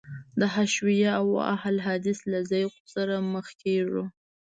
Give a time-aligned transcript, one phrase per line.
[0.39, 4.03] د حشویه او اهل حدیث له ذوق سره مخ کېږو.